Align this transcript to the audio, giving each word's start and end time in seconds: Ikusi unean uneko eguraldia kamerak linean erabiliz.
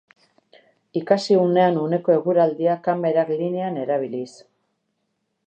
Ikusi 1.01 1.37
unean 1.41 1.77
uneko 1.81 2.15
eguraldia 2.15 2.79
kamerak 2.89 3.31
linean 3.43 3.79
erabiliz. 3.85 4.29